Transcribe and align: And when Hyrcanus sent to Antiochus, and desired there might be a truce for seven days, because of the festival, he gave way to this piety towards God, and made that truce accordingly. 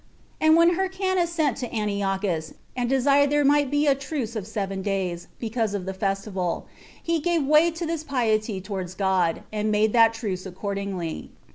And 0.39 0.55
when 0.55 0.73
Hyrcanus 0.73 1.31
sent 1.31 1.57
to 1.57 1.71
Antiochus, 1.71 2.55
and 2.75 2.89
desired 2.89 3.29
there 3.29 3.45
might 3.45 3.69
be 3.69 3.85
a 3.85 3.93
truce 3.93 4.33
for 4.33 4.41
seven 4.43 4.81
days, 4.81 5.27
because 5.39 5.75
of 5.75 5.85
the 5.85 5.93
festival, 5.93 6.65
he 7.03 7.19
gave 7.19 7.43
way 7.43 7.69
to 7.69 7.85
this 7.85 8.03
piety 8.03 8.59
towards 8.61 8.95
God, 8.95 9.43
and 9.53 9.69
made 9.71 9.93
that 9.93 10.15
truce 10.15 10.47
accordingly. 10.47 11.29